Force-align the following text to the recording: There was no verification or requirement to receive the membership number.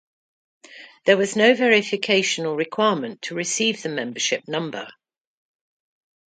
There 1.05 1.15
was 1.15 1.35
no 1.35 1.53
verification 1.53 2.47
or 2.47 2.55
requirement 2.55 3.21
to 3.21 3.35
receive 3.35 3.83
the 3.83 3.89
membership 3.89 4.47
number. 4.47 4.87